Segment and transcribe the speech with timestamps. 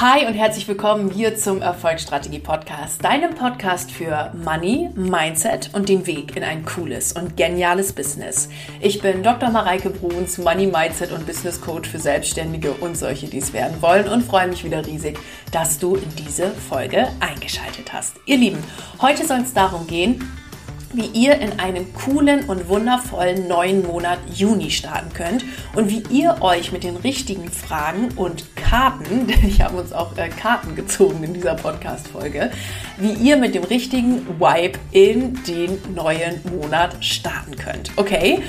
[0.00, 6.04] Hi und herzlich willkommen hier zum Erfolgsstrategie Podcast, deinem Podcast für Money, Mindset und den
[6.08, 8.48] Weg in ein cooles und geniales Business.
[8.80, 9.50] Ich bin Dr.
[9.50, 14.08] Mareike Bruns, Money, Mindset und Business Coach für Selbstständige und solche, die es werden wollen
[14.08, 15.16] und freue mich wieder riesig,
[15.52, 18.16] dass du in diese Folge eingeschaltet hast.
[18.26, 18.58] Ihr Lieben,
[19.00, 20.28] heute soll es darum gehen,
[20.96, 26.38] wie ihr in einen coolen und wundervollen neuen Monat Juni starten könnt und wie ihr
[26.40, 31.22] euch mit den richtigen Fragen und Karten, denn ich habe uns auch äh, Karten gezogen
[31.24, 32.50] in dieser Podcast-Folge,
[32.98, 37.90] wie ihr mit dem richtigen Vibe in den neuen Monat starten könnt.
[37.96, 38.42] Okay?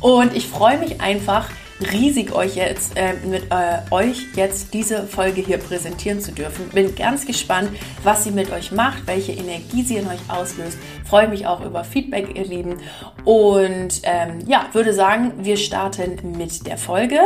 [0.00, 1.48] Und ich freue mich einfach,
[1.90, 6.68] riesig euch jetzt äh, mit äh, euch jetzt diese Folge hier präsentieren zu dürfen.
[6.68, 7.70] Bin ganz gespannt,
[8.02, 10.78] was sie mit euch macht, welche Energie sie in euch auslöst.
[11.04, 12.78] Freue mich auch über Feedback, ihr Lieben.
[13.24, 17.18] Und ähm, ja, würde sagen, wir starten mit der Folge.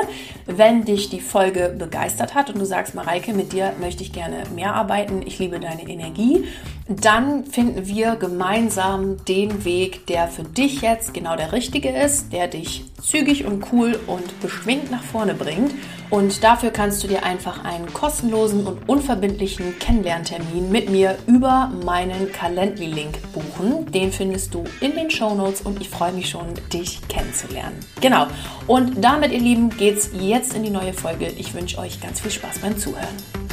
[0.46, 4.42] Wenn dich die Folge begeistert hat und du sagst, Mareike, mit dir möchte ich gerne
[4.54, 6.44] mehr arbeiten, ich liebe deine Energie,
[6.88, 12.46] dann finden wir gemeinsam den Weg, der für dich jetzt genau der richtige ist, der
[12.46, 15.72] dich zügig und cool und beschwingt nach vorne bringt.
[16.10, 22.30] Und dafür kannst du dir einfach einen kostenlosen und unverbindlichen Kennenlerntermin mit mir über meinen
[22.30, 23.90] Calendly-Link buchen.
[23.90, 27.80] Den findest du in den Show Notes und ich freue mich schon, dich kennenzulernen.
[28.00, 28.28] Genau.
[28.68, 31.26] Und damit, ihr Lieben, geht's jetzt in die neue Folge.
[31.26, 33.45] Ich wünsche euch ganz viel Spaß beim Zuhören.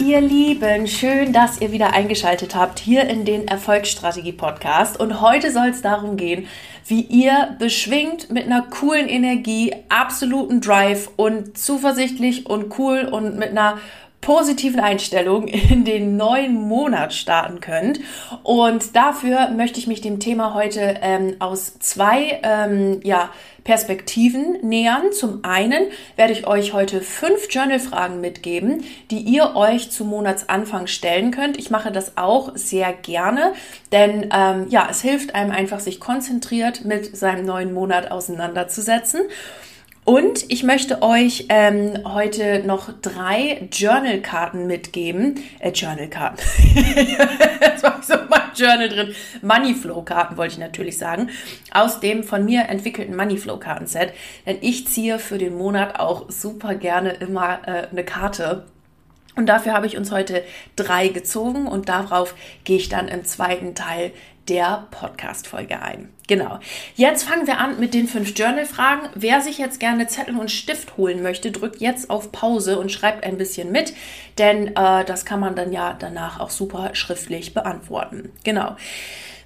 [0.00, 5.00] Ihr Lieben, schön, dass ihr wieder eingeschaltet habt hier in den Erfolgsstrategie Podcast.
[5.00, 6.46] Und heute soll es darum gehen,
[6.86, 13.50] wie ihr beschwingt mit einer coolen Energie, absoluten Drive und zuversichtlich und cool und mit
[13.50, 13.78] einer
[14.20, 18.00] positiven Einstellung in den neuen Monat starten könnt.
[18.42, 23.30] Und dafür möchte ich mich dem Thema heute ähm, aus zwei ähm, ja,
[23.64, 25.12] Perspektiven nähern.
[25.12, 31.30] Zum einen werde ich euch heute fünf Journal-Fragen mitgeben, die ihr euch zum Monatsanfang stellen
[31.30, 31.58] könnt.
[31.58, 33.52] Ich mache das auch sehr gerne,
[33.92, 39.20] denn ähm, ja, es hilft einem einfach, sich konzentriert mit seinem neuen Monat auseinanderzusetzen.
[40.08, 45.34] Und ich möchte euch ähm, heute noch drei Journal-Karten mitgeben.
[45.58, 46.38] Äh, Journal-Karten.
[47.60, 49.14] Jetzt war ich so mein Journal drin.
[49.42, 51.28] Moneyflow-Karten wollte ich natürlich sagen.
[51.74, 54.14] Aus dem von mir entwickelten Moneyflow-Kartenset.
[54.46, 58.64] Denn ich ziehe für den Monat auch super gerne immer äh, eine Karte.
[59.36, 60.42] Und dafür habe ich uns heute
[60.74, 64.12] drei gezogen und darauf gehe ich dann im zweiten Teil
[64.48, 66.08] der Podcast-Folge ein.
[66.26, 66.58] Genau.
[66.94, 69.08] Jetzt fangen wir an mit den fünf Journal-Fragen.
[69.14, 73.24] Wer sich jetzt gerne Zettel und Stift holen möchte, drückt jetzt auf Pause und schreibt
[73.24, 73.94] ein bisschen mit,
[74.38, 78.30] denn äh, das kann man dann ja danach auch super schriftlich beantworten.
[78.44, 78.76] Genau.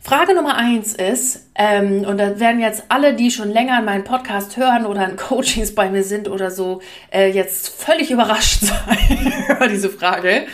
[0.05, 4.03] Frage Nummer eins ist, ähm, und da werden jetzt alle, die schon länger in meinen
[4.03, 6.83] Podcast hören oder in Coachings bei mir sind oder so,
[7.13, 10.47] äh, jetzt völlig überrascht sein über diese Frage.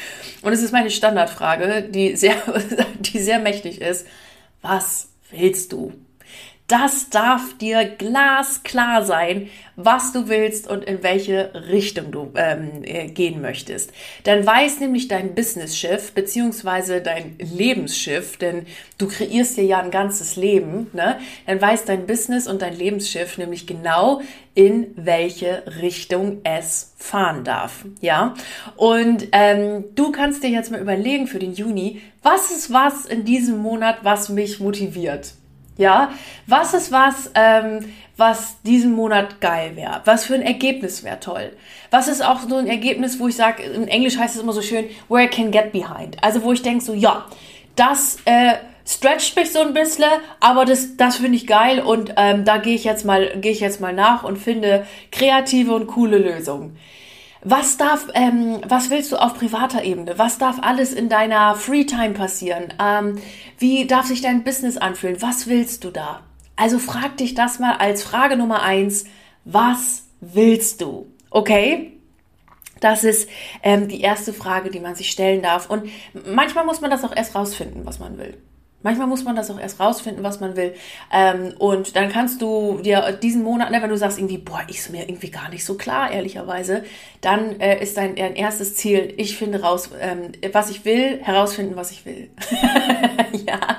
[0.43, 2.35] Und es ist meine Standardfrage, die sehr,
[2.99, 4.07] die sehr mächtig ist
[4.63, 5.93] was willst du?
[6.69, 13.09] Das darf dir glasklar sein, was du willst und in welche Richtung du ähm, äh,
[13.09, 13.91] gehen möchtest.
[14.25, 18.67] Dann weiß nämlich dein Business-Schiff beziehungsweise dein Lebensschiff, denn
[18.99, 21.19] du kreierst dir ja ein ganzes Leben, ne?
[21.47, 24.21] dann weiß dein Business und dein Lebensschiff nämlich genau,
[24.55, 27.87] in welche Richtung es fahren darf.
[28.03, 28.35] Ja,
[28.77, 33.25] und ähm, du kannst dir jetzt mal überlegen für den Juni, was ist was in
[33.25, 35.38] diesem Monat, was mich motiviert?
[35.79, 36.11] Ja,
[36.47, 40.03] was ist was, ähm, was diesen Monat geil wäre?
[40.05, 41.53] Was für ein Ergebnis wäre toll?
[41.93, 44.61] Was ist auch so ein Ergebnis, wo ich sage, in Englisch heißt es immer so
[44.61, 46.23] schön, where I can get behind.
[46.23, 47.27] Also wo ich denke so, ja,
[47.77, 52.45] das äh, stretcht mich so ein bisschen, aber das, das finde ich geil und ähm,
[52.45, 56.77] da gehe ich jetzt gehe ich jetzt mal nach und finde kreative und coole Lösungen.
[57.43, 60.19] Was darf, ähm, was willst du auf privater Ebene?
[60.19, 62.75] Was darf alles in deiner Freetime passieren?
[62.81, 63.19] Ähm,
[63.59, 65.23] wie darf sich dein Business anfühlen?
[65.23, 66.23] Was willst du da?
[66.57, 69.05] Also frag dich das mal als Frage Nummer eins.
[69.45, 71.07] Was willst du?
[71.31, 71.93] Okay?
[72.81, 73.29] Das ist
[73.63, 75.71] ähm, die erste Frage, die man sich stellen darf.
[75.71, 75.89] Und
[76.27, 78.37] manchmal muss man das auch erst rausfinden, was man will.
[78.83, 80.73] Manchmal muss man das auch erst rausfinden, was man will.
[81.13, 84.91] Ähm, und dann kannst du dir diesen Monat, ne, wenn du sagst irgendwie, boah, ist
[84.91, 86.85] mir irgendwie gar nicht so klar, ehrlicherweise,
[87.21, 91.75] dann äh, ist dein, dein erstes Ziel, ich finde raus, ähm, was ich will, herausfinden,
[91.75, 92.31] was ich will.
[93.47, 93.79] ja.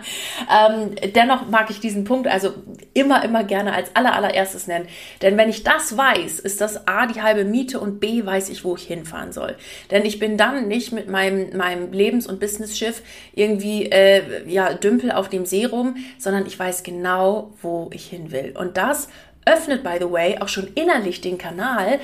[0.49, 2.53] Ähm, dennoch mag ich diesen Punkt also
[2.99, 4.87] immer, immer gerne als aller, allererstes nennen.
[5.21, 8.63] Denn wenn ich das weiß, ist das A, die halbe Miete und B, weiß ich,
[8.63, 9.55] wo ich hinfahren soll.
[9.91, 13.01] Denn ich bin dann nicht mit meinem, meinem Lebens- und Business-Schiff
[13.33, 18.31] irgendwie, äh, ja, Dümpel auf dem See rum, sondern ich weiß genau, wo ich hin
[18.31, 18.53] will.
[18.57, 19.09] Und das
[19.45, 21.99] öffnet, by the way, auch schon innerlich den Kanal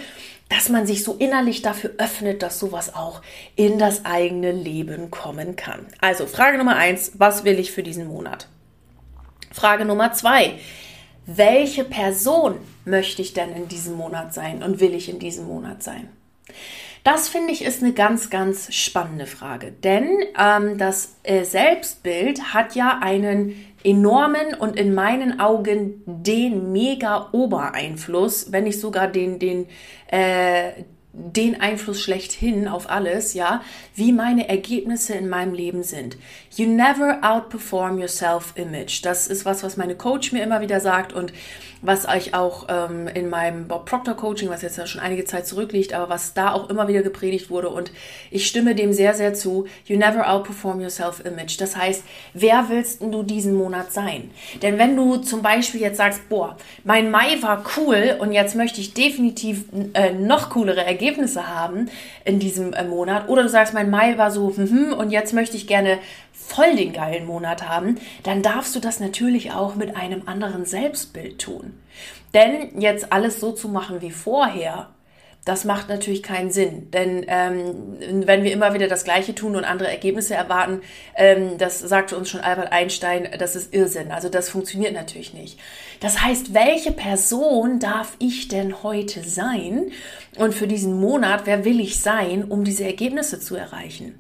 [0.50, 3.22] dass man sich so innerlich dafür öffnet, dass sowas auch
[3.56, 5.88] in das eigene Leben kommen kann.
[6.02, 8.48] Also Frage Nummer eins, was will ich für diesen Monat?
[9.52, 10.60] Frage Nummer zwei,
[11.26, 12.56] welche Person
[12.86, 16.10] möchte ich denn in diesem Monat sein und will ich in diesem Monat sein?
[17.04, 22.74] Das finde ich ist eine ganz, ganz spannende Frage, denn ähm, das äh, Selbstbild hat
[22.74, 29.68] ja einen enormen und in meinen Augen den mega Obereinfluss, wenn nicht sogar den, den,
[30.08, 30.72] äh,
[31.18, 33.62] den Einfluss schlechthin auf alles, ja,
[33.96, 36.18] wie meine Ergebnisse in meinem Leben sind.
[36.56, 39.02] You never outperform your self-image.
[39.04, 41.32] Das ist was, was meine Coach mir immer wieder sagt und
[41.82, 45.48] was ich auch ähm, in meinem Bob Proctor Coaching, was jetzt ja schon einige Zeit
[45.48, 47.92] zurückliegt, aber was da auch immer wieder gepredigt wurde und
[48.32, 49.66] ich stimme dem sehr, sehr zu.
[49.86, 51.58] You never outperform your self-image.
[51.60, 54.32] Das heißt, wer willst du diesen Monat sein?
[54.62, 58.82] Denn wenn du zum Beispiel jetzt sagst, boah, mein Mai war cool und jetzt möchte
[58.82, 61.90] ich definitiv äh, noch coolere Ergebnisse haben
[62.24, 65.58] in diesem äh, Monat, oder du sagst, mein Mai war so, hm, und jetzt möchte
[65.58, 66.00] ich gerne
[66.48, 71.40] voll den geilen Monat haben, dann darfst du das natürlich auch mit einem anderen Selbstbild
[71.40, 71.75] tun.
[72.34, 74.90] Denn jetzt alles so zu machen wie vorher,
[75.46, 76.90] das macht natürlich keinen Sinn.
[76.90, 80.82] Denn ähm, wenn wir immer wieder das Gleiche tun und andere Ergebnisse erwarten,
[81.16, 84.12] ähm, das sagte uns schon Albert Einstein, das ist Irrsinn.
[84.12, 85.60] Also das funktioniert natürlich nicht.
[86.00, 89.92] Das heißt, welche Person darf ich denn heute sein?
[90.36, 94.20] Und für diesen Monat, wer will ich sein, um diese Ergebnisse zu erreichen?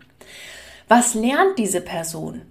[0.88, 2.44] Was lernt diese Person?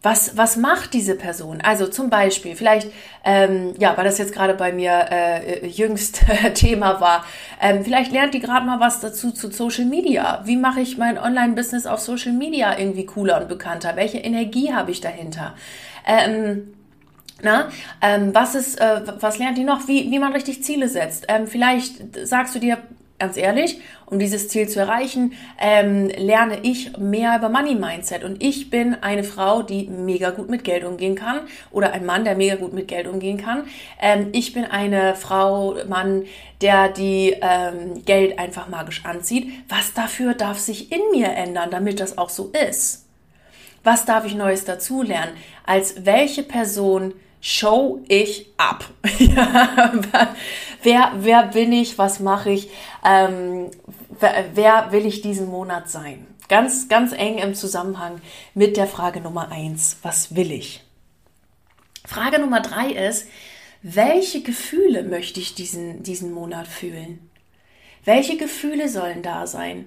[0.00, 1.60] Was, was macht diese Person?
[1.60, 2.88] Also zum Beispiel, vielleicht,
[3.24, 6.20] ähm, ja, weil das jetzt gerade bei mir äh, jüngst
[6.54, 7.24] Thema war,
[7.60, 10.42] ähm, vielleicht lernt die gerade mal was dazu zu Social Media.
[10.44, 13.96] Wie mache ich mein Online-Business auf Social Media irgendwie cooler und bekannter?
[13.96, 15.54] Welche Energie habe ich dahinter?
[16.06, 16.74] Ähm,
[17.42, 17.68] na,
[18.00, 19.88] ähm, was ist, äh, was lernt die noch?
[19.88, 21.26] Wie, wie man richtig Ziele setzt?
[21.28, 22.78] Ähm, vielleicht sagst du dir,
[23.18, 28.24] ganz ehrlich, um dieses Ziel zu erreichen, ähm, lerne ich mehr über Money Mindset.
[28.24, 32.24] Und ich bin eine Frau, die mega gut mit Geld umgehen kann oder ein Mann,
[32.24, 33.64] der mega gut mit Geld umgehen kann.
[34.00, 36.24] Ähm, ich bin eine Frau, Mann,
[36.60, 39.50] der die ähm, Geld einfach magisch anzieht.
[39.68, 43.06] Was dafür darf sich in mir ändern, damit das auch so ist?
[43.84, 45.34] Was darf ich Neues dazulernen?
[45.64, 48.84] Als welche Person show ich ab?
[50.82, 51.98] wer, wer bin ich?
[51.98, 52.70] Was mache ich?
[53.04, 53.70] Ähm,
[54.18, 56.26] wer, wer will ich diesen Monat sein?
[56.48, 58.20] Ganz, ganz eng im Zusammenhang
[58.54, 59.98] mit der Frage Nummer eins.
[60.02, 60.82] Was will ich?
[62.04, 63.28] Frage Nummer drei ist,
[63.82, 67.30] welche Gefühle möchte ich diesen, diesen Monat fühlen?
[68.04, 69.86] Welche Gefühle sollen da sein?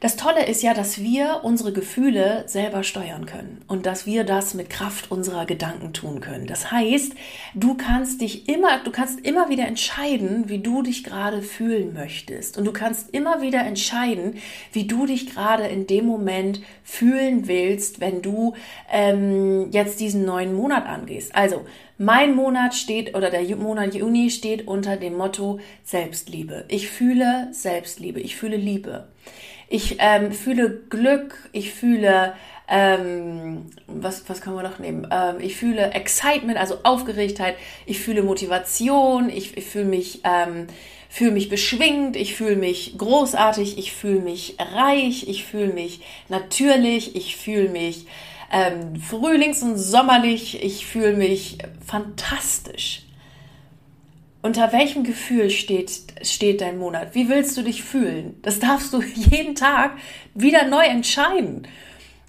[0.00, 4.54] Das Tolle ist ja, dass wir unsere Gefühle selber steuern können und dass wir das
[4.54, 6.46] mit Kraft unserer Gedanken tun können.
[6.46, 7.14] Das heißt,
[7.54, 12.56] du kannst dich immer, du kannst immer wieder entscheiden, wie du dich gerade fühlen möchtest
[12.58, 14.36] und du kannst immer wieder entscheiden,
[14.72, 18.54] wie du dich gerade in dem Moment fühlen willst, wenn du
[18.92, 21.34] ähm, jetzt diesen neuen Monat angehst.
[21.34, 21.64] Also
[22.00, 26.66] mein Monat steht oder der Monat Juni steht unter dem Motto Selbstliebe.
[26.68, 29.08] Ich fühle Selbstliebe, ich fühle Liebe.
[29.68, 32.32] Ich ähm, fühle Glück, ich fühle,
[32.68, 35.06] ähm, was, was können wir noch nehmen?
[35.10, 40.66] Ähm, ich fühle Excitement, also Aufgeregtheit, ich fühle Motivation, ich, ich fühle mich, ähm,
[41.10, 47.14] fühle mich beschwingt, ich fühle mich großartig, ich fühle mich reich, ich fühle mich natürlich,
[47.14, 48.06] ich fühle mich
[48.50, 53.02] ähm, frühlings- und sommerlich, ich fühle mich fantastisch.
[54.40, 55.90] Unter welchem Gefühl steht,
[56.22, 57.14] steht dein Monat?
[57.14, 58.38] Wie willst du dich fühlen?
[58.42, 59.92] Das darfst du jeden Tag
[60.34, 61.66] wieder neu entscheiden.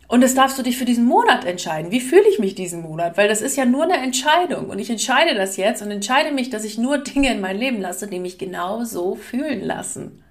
[0.07, 1.91] Und das darfst du dich für diesen Monat entscheiden.
[1.91, 3.15] Wie fühle ich mich diesen Monat?
[3.15, 4.71] Weil das ist ja nur eine Entscheidung.
[4.71, 7.79] Und ich entscheide das jetzt und entscheide mich, dass ich nur Dinge in mein Leben
[7.79, 10.23] lasse, die mich genau so fühlen lassen.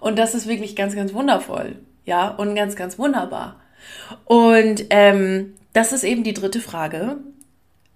[0.00, 1.76] Und das ist wirklich ganz, ganz wundervoll.
[2.04, 3.58] Ja, und ganz, ganz wunderbar.
[4.26, 7.16] Und ähm, das ist eben die dritte Frage.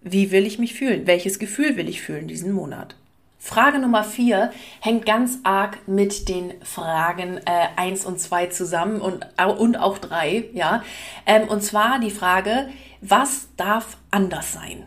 [0.00, 1.06] Wie will ich mich fühlen?
[1.06, 2.96] Welches Gefühl will ich fühlen diesen Monat?
[3.42, 9.26] Frage Nummer vier hängt ganz arg mit den Fragen äh, und zwei zusammen und,
[9.58, 10.82] und auch drei, ja.
[11.24, 12.68] Ähm, und zwar die Frage,
[13.00, 14.84] was darf anders sein?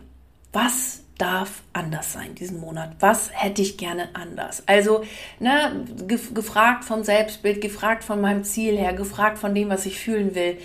[0.53, 2.91] Was darf anders sein diesen Monat?
[2.99, 4.61] Was hätte ich gerne anders?
[4.67, 5.03] Also,
[5.39, 10.35] ne, gefragt vom Selbstbild, gefragt von meinem Ziel her, gefragt von dem, was ich fühlen
[10.35, 10.59] will.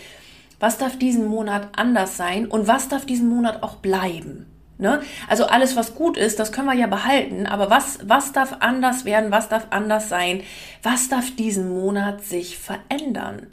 [0.61, 4.47] Was darf diesen Monat anders sein und was darf diesen Monat auch bleiben?
[4.79, 5.03] Ne?
[5.27, 9.05] Also alles, was gut ist, das können wir ja behalten, aber was, was darf anders
[9.05, 10.43] werden, was darf anders sein,
[10.85, 13.49] was darf diesen Monat sich verändern,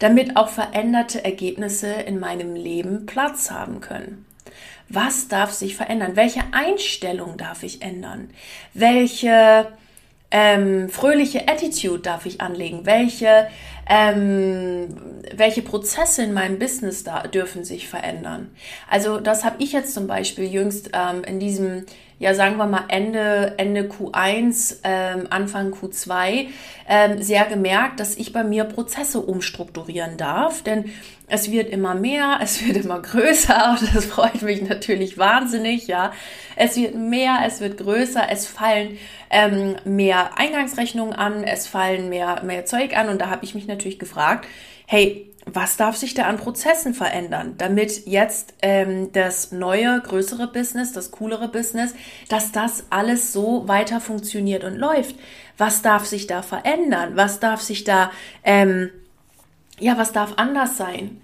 [0.00, 4.26] damit auch veränderte Ergebnisse in meinem Leben Platz haben können.
[4.88, 6.16] Was darf sich verändern?
[6.16, 8.30] Welche Einstellung darf ich ändern?
[8.74, 9.68] Welche
[10.30, 12.84] ähm, fröhliche Attitude darf ich anlegen?
[12.84, 13.48] Welche,
[13.88, 14.88] ähm,
[15.34, 18.50] welche Prozesse in meinem Business da dürfen sich verändern?
[18.88, 21.84] Also das habe ich jetzt zum Beispiel jüngst ähm, in diesem
[22.18, 26.46] ja, sagen wir mal Ende, Ende Q1, ähm, Anfang Q2
[26.88, 30.92] ähm, sehr gemerkt, dass ich bei mir Prozesse umstrukturieren darf, denn
[31.26, 36.12] es wird immer mehr, es wird immer größer das freut mich natürlich wahnsinnig, ja.
[36.56, 38.98] Es wird mehr, es wird größer, es fallen
[39.30, 43.66] ähm, mehr Eingangsrechnungen an, es fallen mehr, mehr Zeug an und da habe ich mich
[43.66, 44.46] natürlich gefragt,
[44.86, 50.92] hey, was darf sich da an Prozessen verändern, damit jetzt ähm, das neue, größere Business,
[50.92, 51.94] das coolere Business,
[52.28, 55.16] dass das alles so weiter funktioniert und läuft?
[55.58, 57.16] Was darf sich da verändern?
[57.16, 58.10] Was darf sich da,
[58.42, 58.90] ähm,
[59.78, 61.20] ja, was darf anders sein?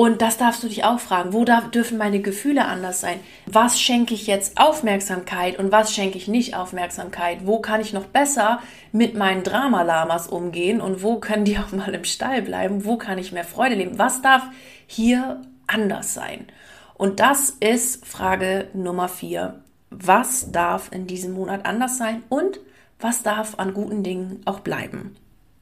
[0.00, 1.34] Und das darfst du dich auch fragen.
[1.34, 3.20] Wo darf, dürfen meine Gefühle anders sein?
[3.44, 7.40] Was schenke ich jetzt Aufmerksamkeit und was schenke ich nicht Aufmerksamkeit?
[7.44, 8.60] Wo kann ich noch besser
[8.92, 12.86] mit meinen Dramalamas umgehen und wo können die auch mal im Stall bleiben?
[12.86, 13.98] Wo kann ich mehr Freude leben?
[13.98, 14.44] Was darf
[14.86, 16.46] hier anders sein?
[16.94, 19.60] Und das ist Frage Nummer vier.
[19.90, 22.58] Was darf in diesem Monat anders sein und
[23.00, 25.14] was darf an guten Dingen auch bleiben?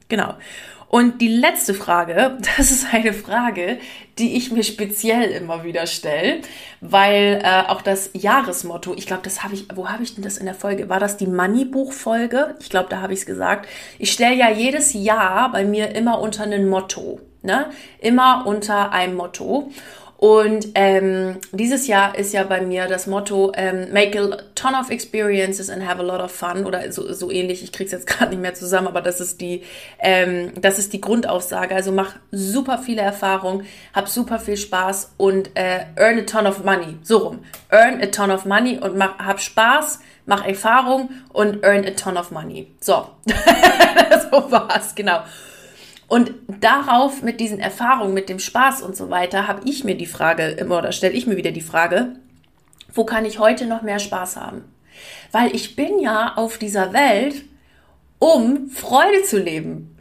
[0.07, 0.35] Genau.
[0.89, 3.77] Und die letzte Frage, das ist eine Frage,
[4.17, 6.41] die ich mir speziell immer wieder stelle,
[6.81, 10.37] weil äh, auch das Jahresmotto, ich glaube, das habe ich, wo habe ich denn das
[10.37, 10.89] in der Folge?
[10.89, 12.55] War das die Money-Buch-Folge?
[12.59, 13.69] Ich glaube, da habe ich es gesagt.
[13.99, 17.67] Ich stelle ja jedes Jahr bei mir immer unter ein Motto, ne?
[17.99, 19.71] Immer unter einem Motto.
[20.19, 24.89] Und ähm, dieses Jahr ist ja bei mir das Motto ähm, Make a ton of
[24.89, 27.63] experiences and have a lot of fun oder so, so ähnlich.
[27.63, 29.63] Ich krieg's jetzt gerade nicht mehr zusammen, aber das ist die
[29.97, 31.73] ähm, das ist die Grundaussage.
[31.73, 36.65] Also mach super viele Erfahrungen, hab super viel Spaß und äh, earn a ton of
[36.65, 36.97] money.
[37.01, 37.39] So rum.
[37.69, 42.17] Earn a ton of money und mach, hab Spaß, mach Erfahrung und earn a ton
[42.17, 42.67] of money.
[42.81, 45.21] So, so war's genau.
[46.09, 50.07] Und darauf, mit diesen Erfahrungen, mit dem Spaß und so weiter, habe ich mir die
[50.07, 52.15] Frage immer oder stelle ich mir wieder die Frage,
[52.91, 54.63] wo kann ich heute noch mehr Spaß haben?
[55.31, 57.35] Weil ich bin ja auf dieser Welt,
[58.17, 59.95] um Freude zu leben.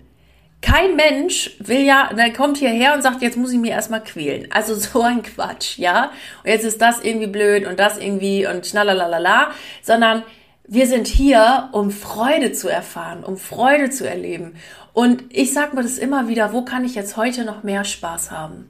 [0.62, 4.48] Kein Mensch will ja, der kommt hierher und sagt, jetzt muss ich mir erstmal quälen.
[4.50, 6.10] Also so ein Quatsch, ja?
[6.42, 9.50] Und jetzt ist das irgendwie blöd und das irgendwie und schnallalalala,
[9.82, 10.22] sondern
[10.66, 14.56] wir sind hier, um Freude zu erfahren, um Freude zu erleben.
[14.98, 18.32] Und ich sage mir das immer wieder, wo kann ich jetzt heute noch mehr Spaß
[18.32, 18.68] haben?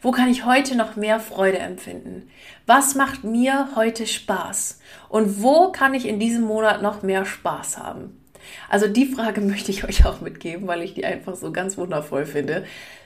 [0.00, 2.28] Wo kann ich heute noch mehr Freude empfinden?
[2.66, 4.80] Was macht mir heute Spaß?
[5.08, 8.20] Und wo kann ich in diesem Monat noch mehr Spaß haben?
[8.68, 12.26] Also die Frage möchte ich euch auch mitgeben, weil ich die einfach so ganz wundervoll
[12.26, 12.64] finde.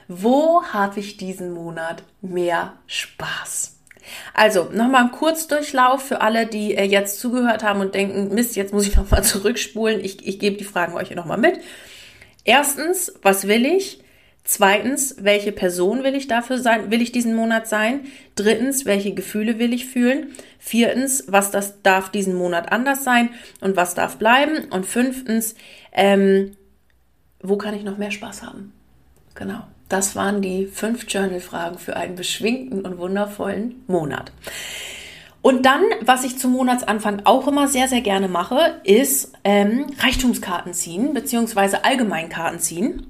[0.09, 3.77] Wo habe ich diesen Monat mehr Spaß?
[4.33, 8.73] Also, nochmal ein Kurzdurchlauf für alle, die äh, jetzt zugehört haben und denken, Mist, jetzt
[8.73, 10.03] muss ich nochmal zurückspulen.
[10.03, 11.61] Ich, ich gebe die Fragen euch nochmal mit.
[12.47, 14.01] Erstens, was will ich?
[14.45, 18.07] Zweitens, welche Person will ich dafür sein, will ich diesen Monat sein?
[18.37, 20.29] Drittens, welche Gefühle will ich fühlen?
[20.61, 24.69] Viertens, was das darf diesen Monat anders sein und was darf bleiben?
[24.71, 25.57] Und fünftens,
[25.93, 26.53] ähm,
[27.43, 28.73] wo kann ich noch mehr Spaß haben?
[29.35, 29.67] Genau.
[29.89, 34.31] Das waren die fünf Journal-Fragen für einen beschwingten und wundervollen Monat.
[35.47, 40.75] Und dann, was ich zum Monatsanfang auch immer sehr, sehr gerne mache, ist ähm, Reichtumskarten
[40.75, 43.07] ziehen, beziehungsweise Allgemeinkarten ziehen.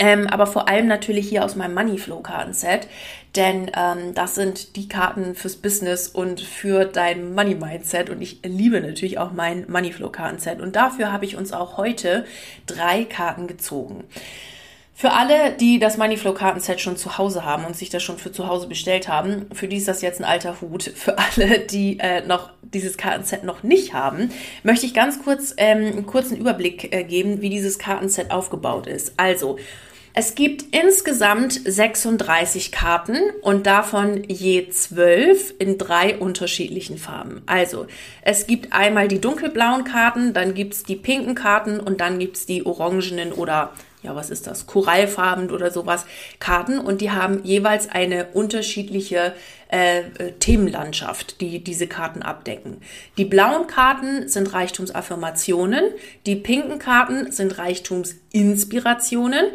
[0.00, 2.88] Ähm, aber vor allem natürlich hier aus meinem Moneyflow-Kartenset,
[3.36, 8.80] denn ähm, das sind die Karten fürs Business und für dein Money-Mindset und ich liebe
[8.80, 12.24] natürlich auch mein Moneyflow-Kartenset und dafür habe ich uns auch heute
[12.66, 14.02] drei Karten gezogen.
[14.96, 18.46] Für alle, die das Moneyflow-Kartenset schon zu Hause haben und sich das schon für zu
[18.46, 20.84] Hause bestellt haben, für die ist das jetzt ein alter Hut.
[20.94, 24.30] Für alle, die äh, noch dieses Kartenset noch nicht haben,
[24.62, 29.14] möchte ich ganz kurz ähm, einen kurzen Überblick äh, geben, wie dieses Kartenset aufgebaut ist.
[29.16, 29.58] Also,
[30.16, 37.42] es gibt insgesamt 36 Karten und davon je 12 in drei unterschiedlichen Farben.
[37.46, 37.86] Also
[38.22, 42.64] es gibt einmal die dunkelblauen Karten, dann gibt's die pinken Karten und dann gibt's die
[42.64, 43.72] orangenen oder
[44.04, 46.04] ja, was ist das, Korallfarben oder sowas,
[46.38, 46.78] Karten.
[46.78, 49.32] Und die haben jeweils eine unterschiedliche
[49.72, 52.82] äh, äh, Themenlandschaft, die diese Karten abdecken.
[53.16, 55.84] Die blauen Karten sind Reichtumsaffirmationen,
[56.26, 59.46] die pinken Karten sind Reichtumsinspirationen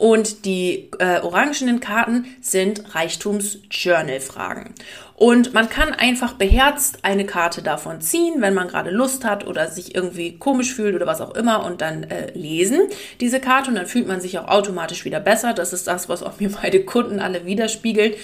[0.00, 4.74] und die äh, orangenen Karten sind Reichtums-Journal-Fragen.
[5.14, 9.68] Und man kann einfach beherzt eine Karte davon ziehen, wenn man gerade Lust hat oder
[9.68, 12.80] sich irgendwie komisch fühlt oder was auch immer und dann äh, lesen
[13.20, 15.52] diese Karte und dann fühlt man sich auch automatisch wieder besser.
[15.52, 18.16] Das ist das, was auch mir meine Kunden alle widerspiegelt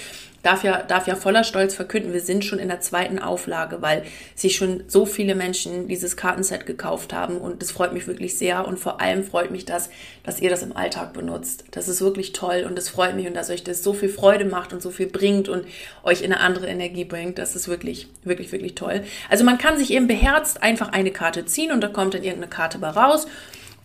[0.46, 4.04] darf ja, darf ja voller Stolz verkünden, wir sind schon in der zweiten Auflage, weil
[4.36, 8.66] sich schon so viele Menschen dieses Kartenset gekauft haben und das freut mich wirklich sehr
[8.66, 9.90] und vor allem freut mich das,
[10.22, 11.64] dass ihr das im Alltag benutzt.
[11.72, 14.44] Das ist wirklich toll und das freut mich und dass euch das so viel Freude
[14.44, 15.66] macht und so viel bringt und
[16.04, 17.38] euch in eine andere Energie bringt.
[17.38, 19.02] Das ist wirklich, wirklich, wirklich toll.
[19.28, 22.50] Also man kann sich eben beherzt einfach eine Karte ziehen und da kommt dann irgendeine
[22.50, 23.26] Karte bei raus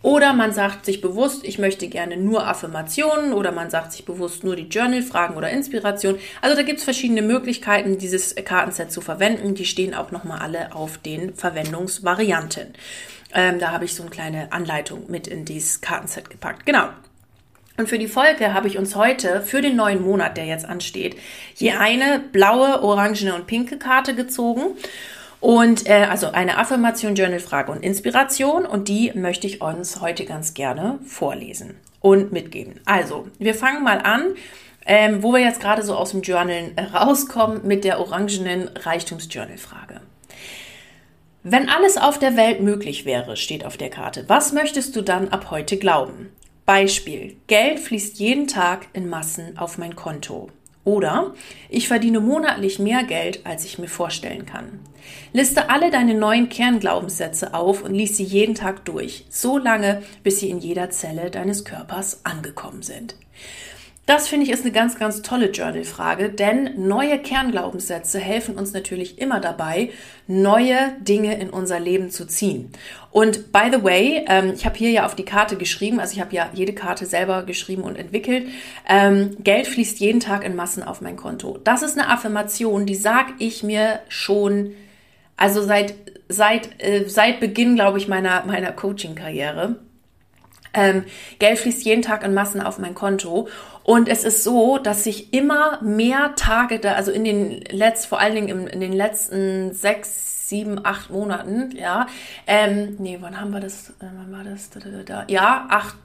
[0.02, 4.42] oder man sagt sich bewusst, ich möchte gerne nur Affirmationen oder man sagt sich bewusst
[4.42, 6.18] nur die Journal-Fragen oder Inspiration.
[6.40, 9.54] Also da gibt es verschiedene Möglichkeiten, dieses Kartenset zu verwenden.
[9.54, 12.74] Die stehen auch nochmal alle auf den Verwendungsvarianten.
[13.32, 16.66] Ähm, da habe ich so eine kleine Anleitung mit in dieses Kartenset gepackt.
[16.66, 16.88] Genau.
[17.78, 21.16] Und für die Folge habe ich uns heute für den neuen Monat, der jetzt ansteht,
[21.54, 24.76] je eine blaue, orangene und pinke Karte gezogen.
[25.42, 28.64] Und äh, also eine Affirmation, Journal, Frage und Inspiration.
[28.64, 32.78] Und die möchte ich uns heute ganz gerne vorlesen und mitgeben.
[32.84, 34.36] Also, wir fangen mal an,
[34.86, 40.00] ähm, wo wir jetzt gerade so aus dem Journal rauskommen mit der orangenen Reichtums-Journal-Frage.
[41.42, 45.30] Wenn alles auf der Welt möglich wäre, steht auf der Karte, was möchtest du dann
[45.30, 46.30] ab heute glauben?
[46.66, 50.50] Beispiel, Geld fließt jeden Tag in Massen auf mein Konto.
[50.84, 51.34] Oder
[51.68, 54.80] ich verdiene monatlich mehr Geld, als ich mir vorstellen kann.
[55.32, 60.40] Liste alle deine neuen Kernglaubenssätze auf und lies sie jeden Tag durch, so lange, bis
[60.40, 63.14] sie in jeder Zelle deines Körpers angekommen sind.
[64.12, 69.18] Das finde ich ist eine ganz, ganz tolle Journal-Frage, denn neue Kernglaubenssätze helfen uns natürlich
[69.18, 69.88] immer dabei,
[70.26, 72.70] neue Dinge in unser Leben zu ziehen.
[73.10, 76.20] Und by the way, ähm, ich habe hier ja auf die Karte geschrieben, also ich
[76.20, 78.48] habe ja jede Karte selber geschrieben und entwickelt.
[78.86, 81.58] Ähm, Geld fließt jeden Tag in Massen auf mein Konto.
[81.64, 84.72] Das ist eine Affirmation, die sage ich mir schon,
[85.38, 85.94] also seit
[86.28, 89.76] seit äh, seit Beginn, glaube ich, meiner meiner Coaching-Karriere.
[90.74, 91.04] Ähm,
[91.38, 93.48] Geld fließt jeden Tag in Massen auf mein Konto.
[93.84, 98.20] Und es ist so, dass sich immer mehr Tage da, also in den letzten, vor
[98.20, 102.06] allen Dingen in, in den letzten sechs, sieben, acht Monaten, ja,
[102.46, 105.96] ähm, nee, wann haben wir das, äh, wann war das, da, da, da, ja, acht,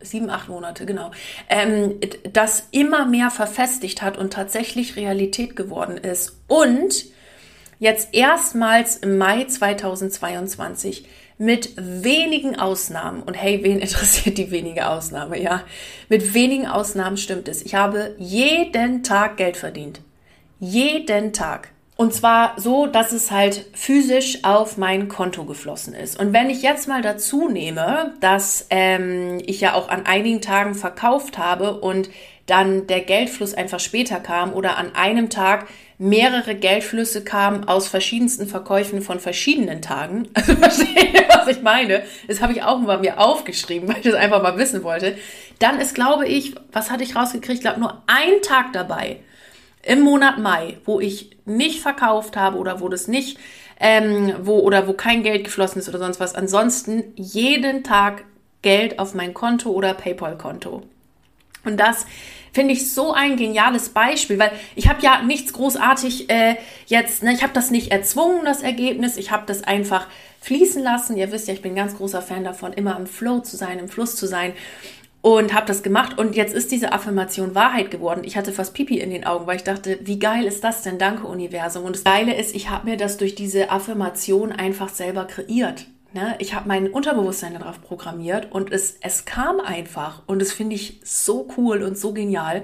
[0.00, 1.10] sieben, acht Monate, genau,
[1.48, 1.98] ähm,
[2.32, 6.38] das immer mehr verfestigt hat und tatsächlich Realität geworden ist.
[6.46, 7.06] Und
[7.80, 11.06] jetzt erstmals im Mai 2022
[11.38, 15.62] mit wenigen Ausnahmen, und hey, wen interessiert die wenige Ausnahme, ja?
[16.08, 17.62] Mit wenigen Ausnahmen stimmt es.
[17.62, 20.00] Ich habe jeden Tag Geld verdient.
[20.60, 21.70] Jeden Tag.
[21.96, 26.18] Und zwar so, dass es halt physisch auf mein Konto geflossen ist.
[26.18, 30.74] Und wenn ich jetzt mal dazu nehme, dass ähm, ich ja auch an einigen Tagen
[30.74, 32.10] verkauft habe und
[32.46, 35.66] dann der Geldfluss einfach später kam oder an einem Tag
[35.98, 40.28] mehrere Geldflüsse kamen aus verschiedensten Verkäufen von verschiedenen Tagen.
[40.34, 42.02] Also versteht ihr, was ich meine?
[42.28, 45.16] Das habe ich auch mal mir aufgeschrieben, weil ich das einfach mal wissen wollte.
[45.58, 47.58] Dann ist, glaube ich, was hatte ich rausgekriegt?
[47.58, 49.18] Ich glaube, nur ein Tag dabei
[49.82, 53.38] im Monat Mai, wo ich nicht verkauft habe oder wo das nicht,
[53.80, 56.34] ähm, wo oder wo kein Geld geflossen ist oder sonst was.
[56.34, 58.24] Ansonsten jeden Tag
[58.62, 60.82] Geld auf mein Konto oder PayPal-Konto.
[61.64, 62.06] Und das
[62.52, 67.32] finde ich so ein geniales Beispiel, weil ich habe ja nichts großartig äh, jetzt, ne,
[67.32, 70.06] ich habe das nicht erzwungen, das Ergebnis, ich habe das einfach
[70.40, 71.16] fließen lassen.
[71.16, 73.78] Ihr wisst ja, ich bin ein ganz großer Fan davon, immer im Flow zu sein,
[73.78, 74.52] im Fluss zu sein
[75.24, 78.24] und habe das gemacht und jetzt ist diese Affirmation Wahrheit geworden.
[78.24, 80.98] Ich hatte fast Pipi in den Augen, weil ich dachte, wie geil ist das denn?
[80.98, 81.84] Danke Universum.
[81.84, 85.86] Und das Geile ist, ich habe mir das durch diese Affirmation einfach selber kreiert.
[86.14, 86.36] Ne?
[86.38, 90.22] Ich habe mein Unterbewusstsein darauf programmiert und es, es kam einfach.
[90.26, 92.62] Und das finde ich so cool und so genial.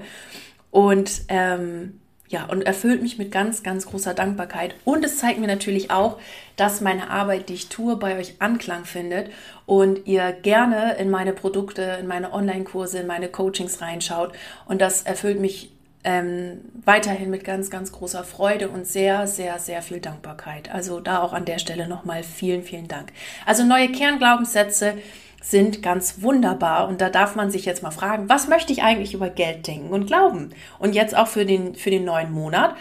[0.71, 4.73] Und ähm, ja, und erfüllt mich mit ganz, ganz großer Dankbarkeit.
[4.85, 6.17] Und es zeigt mir natürlich auch,
[6.55, 9.29] dass meine Arbeit, die ich tue, bei euch Anklang findet
[9.65, 14.31] und ihr gerne in meine Produkte, in meine Online-Kurse, in meine Coachings reinschaut.
[14.65, 19.81] Und das erfüllt mich ähm, weiterhin mit ganz, ganz großer Freude und sehr, sehr, sehr
[19.81, 20.71] viel Dankbarkeit.
[20.71, 23.11] Also da auch an der Stelle nochmal vielen, vielen Dank.
[23.45, 24.95] Also neue Kernglaubenssätze
[25.41, 29.13] sind ganz wunderbar und da darf man sich jetzt mal fragen, was möchte ich eigentlich
[29.13, 30.51] über Geld denken und glauben?
[30.79, 32.75] Und jetzt auch für den, für den neuen Monat,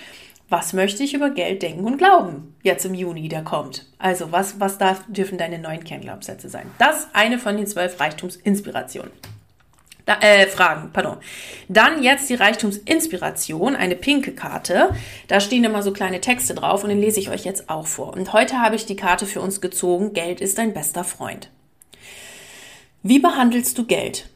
[0.50, 2.54] was möchte ich über Geld denken und glauben?
[2.62, 3.86] Jetzt im Juni, der kommt.
[3.98, 6.66] Also was, was darf, dürfen deine neuen Kernglaubenssätze sein?
[6.78, 9.12] Das eine von den zwölf Reichtumsinspirationen.
[10.10, 11.18] Da, äh, Fragen, pardon.
[11.68, 14.90] Dann jetzt die Reichtumsinspiration, eine pinke Karte.
[15.28, 18.12] Da stehen immer so kleine Texte drauf und den lese ich euch jetzt auch vor.
[18.14, 20.12] Und heute habe ich die Karte für uns gezogen.
[20.12, 21.48] Geld ist dein bester Freund.
[23.04, 24.28] Wie behandelst du Geld?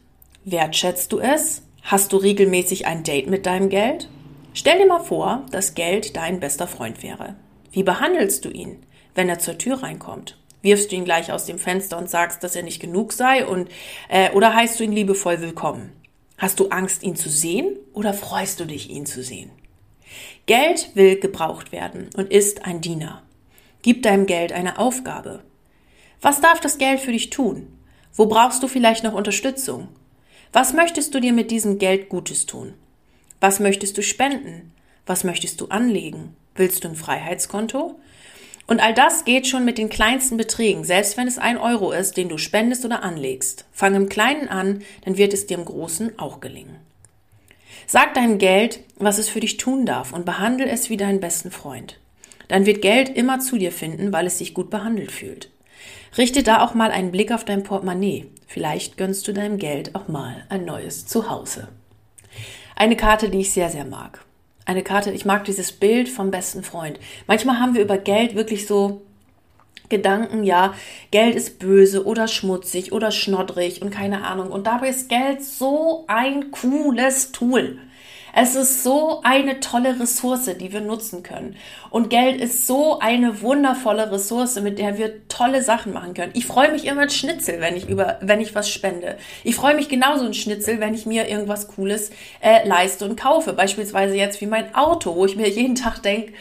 [0.44, 1.62] Wertschätzt du es?
[1.82, 4.08] Hast du regelmäßig ein Date mit deinem Geld?
[4.52, 7.34] Stell dir mal vor, dass Geld dein bester Freund wäre.
[7.72, 10.38] Wie behandelst du ihn, wenn er zur Tür reinkommt?
[10.64, 13.68] Wirfst du ihn gleich aus dem Fenster und sagst, dass er nicht genug sei und
[14.08, 15.92] äh, oder heißt du ihn liebevoll willkommen?
[16.38, 19.50] Hast du Angst, ihn zu sehen oder freust du dich, ihn zu sehen?
[20.46, 23.22] Geld will gebraucht werden und ist ein Diener.
[23.82, 25.42] Gib deinem Geld eine Aufgabe.
[26.22, 27.66] Was darf das Geld für dich tun?
[28.14, 29.88] Wo brauchst du vielleicht noch Unterstützung?
[30.50, 32.72] Was möchtest du dir mit diesem Geld Gutes tun?
[33.38, 34.72] Was möchtest du spenden?
[35.04, 36.34] Was möchtest du anlegen?
[36.54, 38.00] Willst du ein Freiheitskonto?
[38.66, 42.16] Und all das geht schon mit den kleinsten Beträgen, selbst wenn es ein Euro ist,
[42.16, 43.66] den du spendest oder anlegst.
[43.72, 46.76] Fang im Kleinen an, dann wird es dir im Großen auch gelingen.
[47.86, 51.50] Sag deinem Geld, was es für dich tun darf und behandle es wie deinen besten
[51.50, 51.98] Freund.
[52.48, 55.50] Dann wird Geld immer zu dir finden, weil es sich gut behandelt fühlt.
[56.16, 58.26] Richte da auch mal einen Blick auf dein Portemonnaie.
[58.46, 61.68] Vielleicht gönnst du deinem Geld auch mal ein neues Zuhause.
[62.76, 64.23] Eine Karte, die ich sehr, sehr mag.
[64.66, 66.98] Eine Karte, ich mag dieses Bild vom besten Freund.
[67.26, 69.02] Manchmal haben wir über Geld wirklich so
[69.90, 70.74] Gedanken, ja,
[71.10, 74.50] Geld ist böse oder schmutzig oder schnoddrig und keine Ahnung.
[74.50, 77.78] Und dabei ist Geld so ein cooles Tool.
[78.36, 81.56] Es ist so eine tolle Ressource, die wir nutzen können.
[81.90, 86.32] Und Geld ist so eine wundervolle Ressource, mit der wir tolle Sachen machen können.
[86.34, 89.18] Ich freue mich immer ein Schnitzel, wenn ich über, wenn ich was spende.
[89.44, 93.52] Ich freue mich genauso ein Schnitzel, wenn ich mir irgendwas Cooles äh, leiste und kaufe.
[93.52, 96.32] Beispielsweise jetzt wie mein Auto, wo ich mir jeden Tag denke,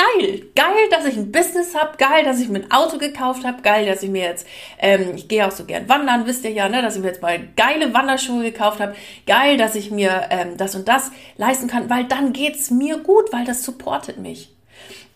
[0.00, 3.62] geil, geil, dass ich ein Business habe, geil, dass ich mir ein Auto gekauft habe,
[3.62, 4.46] geil, dass ich mir jetzt,
[4.78, 7.22] ähm, ich gehe auch so gern wandern, wisst ihr ja, ne, dass ich mir jetzt
[7.22, 8.94] mal geile Wanderschuhe gekauft habe,
[9.26, 13.32] geil, dass ich mir ähm, das und das leisten kann, weil dann geht's mir gut,
[13.32, 14.50] weil das supportet mich.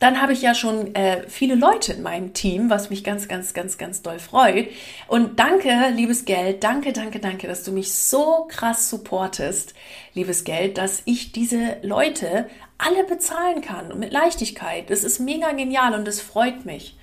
[0.05, 3.55] Dann habe ich ja schon äh, viele Leute in meinem Team, was mich ganz, ganz,
[3.55, 4.69] ganz, ganz doll freut.
[5.09, 9.73] Und danke, liebes Geld, danke, danke, danke, dass du mich so krass supportest,
[10.12, 14.90] liebes Geld, dass ich diese Leute alle bezahlen kann und mit Leichtigkeit.
[14.90, 16.99] Das ist mega genial und es freut mich.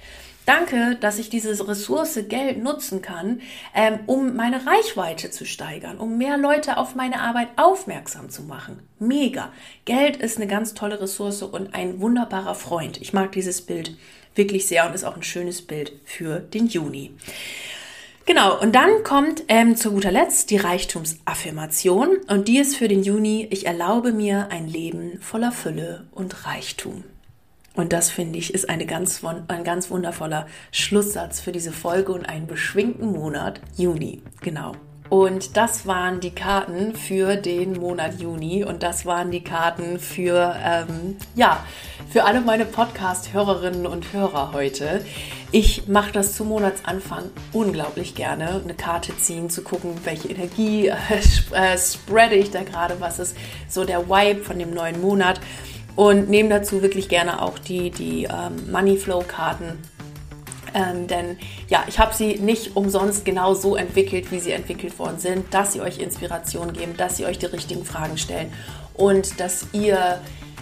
[0.51, 3.39] Danke, dass ich diese Ressource Geld nutzen kann,
[3.73, 8.81] ähm, um meine Reichweite zu steigern, um mehr Leute auf meine Arbeit aufmerksam zu machen.
[8.99, 9.53] Mega.
[9.85, 12.99] Geld ist eine ganz tolle Ressource und ein wunderbarer Freund.
[12.99, 13.95] Ich mag dieses Bild
[14.35, 17.13] wirklich sehr und ist auch ein schönes Bild für den Juni.
[18.25, 23.03] Genau, und dann kommt ähm, zu guter Letzt die Reichtumsaffirmation und die ist für den
[23.03, 27.05] Juni, ich erlaube mir ein Leben voller Fülle und Reichtum.
[27.73, 32.25] Und das finde ich ist eine ganz, ein ganz wundervoller Schlusssatz für diese Folge und
[32.25, 34.21] einen beschwingten Monat Juni.
[34.41, 34.73] Genau.
[35.11, 40.55] Und das waren die Karten für den Monat Juni und das waren die Karten für,
[40.63, 41.65] ähm, ja,
[42.09, 45.03] für alle meine Podcast-Hörerinnen und Hörer heute.
[45.51, 50.87] Ich mache das zum Monatsanfang unglaublich gerne, eine Karte ziehen, zu gucken, welche Energie
[51.51, 53.35] äh, spreade ich da gerade, was ist
[53.67, 55.41] so der Vibe von dem neuen Monat
[55.95, 59.79] und nehme dazu wirklich gerne auch die, die ähm, Money Flow Karten.
[60.73, 65.19] Ähm, denn ja, ich habe sie nicht umsonst genau so entwickelt, wie sie entwickelt worden
[65.19, 68.53] sind, dass sie euch Inspiration geben, dass sie euch die richtigen Fragen stellen
[68.93, 70.21] und dass ihr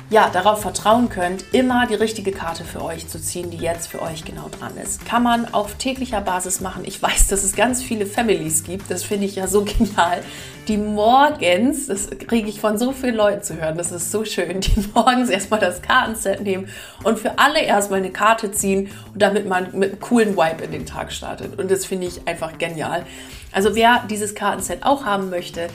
[0.09, 4.01] ja, darauf vertrauen könnt, immer die richtige Karte für euch zu ziehen, die jetzt für
[4.01, 5.05] euch genau dran ist.
[5.05, 6.83] Kann man auf täglicher Basis machen.
[6.85, 8.89] Ich weiß, dass es ganz viele Families gibt.
[8.89, 10.21] Das finde ich ja so genial.
[10.67, 14.61] Die morgens, das kriege ich von so vielen Leuten zu hören, das ist so schön,
[14.61, 16.69] die morgens erstmal das Kartenset nehmen
[17.03, 20.85] und für alle erstmal eine Karte ziehen damit man mit einem coolen Vibe in den
[20.85, 21.59] Tag startet.
[21.59, 23.05] Und das finde ich einfach genial.
[23.51, 25.67] Also wer dieses Kartenset auch haben möchte,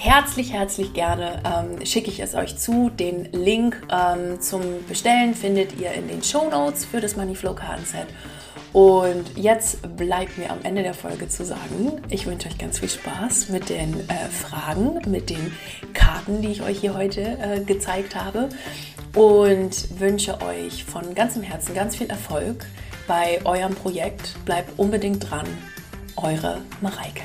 [0.00, 2.88] herzlich, herzlich gerne ähm, schicke ich es euch zu.
[2.88, 8.06] Den Link ähm, zum Bestellen findet ihr in den Show Notes für das Moneyflow Kartenset.
[8.72, 12.88] Und jetzt bleibt mir am Ende der Folge zu sagen, ich wünsche euch ganz viel
[12.88, 15.52] Spaß mit den äh, Fragen, mit den
[15.92, 18.48] Karten, die ich euch hier heute äh, gezeigt habe
[19.14, 22.64] und wünsche euch von ganzem Herzen ganz viel Erfolg
[23.06, 24.34] bei eurem Projekt.
[24.46, 25.46] Bleibt unbedingt dran.
[26.16, 27.24] Eure Mareike.